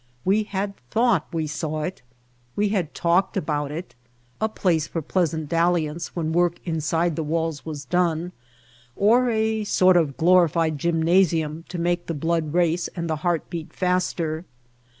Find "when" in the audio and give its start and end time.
6.15-6.33